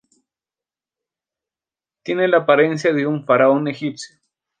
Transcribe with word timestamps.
Tiene 2.01 2.27
la 2.27 2.37
apariencia 2.37 2.91
de 2.91 3.05
un 3.05 3.23
faraón 3.23 3.67
egipcio. 3.67 4.17